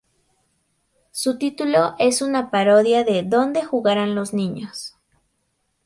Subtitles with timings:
[1.11, 4.95] Su título es una parodia de "¿Dónde jugarán los niños?